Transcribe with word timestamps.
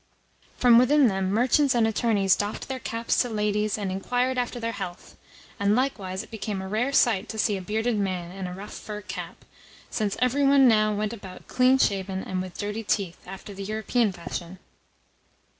From 0.57 0.79
within 0.79 1.09
them 1.09 1.29
merchants 1.31 1.75
and 1.75 1.85
attorneys 1.85 2.35
doffed 2.35 2.67
their 2.67 2.79
caps 2.79 3.21
to 3.21 3.29
ladies, 3.29 3.77
and 3.77 3.91
inquired 3.91 4.35
after 4.35 4.59
their 4.59 4.71
health, 4.71 5.15
and 5.59 5.75
likewise 5.75 6.23
it 6.23 6.31
became 6.31 6.59
a 6.59 6.67
rare 6.67 6.91
sight 6.91 7.29
to 7.29 7.37
see 7.37 7.55
a 7.55 7.61
bearded 7.61 7.97
man 7.99 8.31
in 8.35 8.47
a 8.47 8.53
rough 8.55 8.73
fur 8.73 9.01
cap, 9.03 9.45
since 9.91 10.17
every 10.19 10.43
one 10.43 10.67
now 10.67 10.91
went 10.91 11.13
about 11.13 11.47
clean 11.47 11.77
shaven 11.77 12.23
and 12.23 12.41
with 12.41 12.57
dirty 12.57 12.81
teeth, 12.81 13.21
after 13.27 13.53
the 13.53 13.63
European 13.63 14.11
fashion. 14.11 14.57